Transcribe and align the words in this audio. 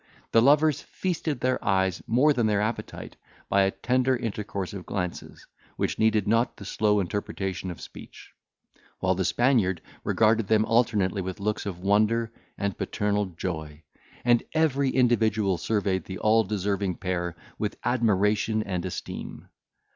The 0.31 0.41
lovers 0.41 0.81
feasted 0.81 1.41
their 1.41 1.63
eyes 1.63 2.01
more 2.07 2.33
than 2.33 2.47
their 2.47 2.59
appetite, 2.59 3.17
by 3.49 3.61
a 3.61 3.69
tender 3.69 4.15
intercourse 4.15 4.73
of 4.73 4.87
glances, 4.87 5.45
which 5.75 5.99
needed 5.99 6.27
not 6.27 6.57
the 6.57 6.65
slow 6.65 6.99
interpretation 6.99 7.69
of 7.69 7.79
speech; 7.79 8.31
while 8.97 9.13
the 9.13 9.23
Spaniard 9.23 9.79
regarded 10.03 10.47
them 10.47 10.65
alternately 10.65 11.21
with 11.21 11.39
looks 11.39 11.67
of 11.67 11.77
wonder 11.77 12.31
and 12.57 12.79
paternal 12.79 13.27
joy, 13.27 13.83
and 14.25 14.41
every 14.55 14.89
individual 14.89 15.59
surveyed 15.59 16.05
the 16.05 16.17
all 16.17 16.43
deserving 16.45 16.95
pair 16.95 17.35
with 17.59 17.77
admiration 17.83 18.63
and 18.63 18.83
esteem. 18.87 19.49